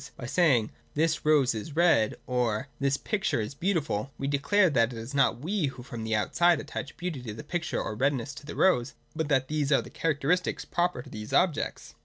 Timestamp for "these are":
9.47-9.83